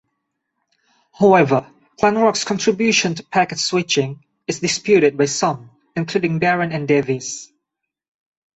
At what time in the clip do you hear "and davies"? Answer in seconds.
6.71-7.53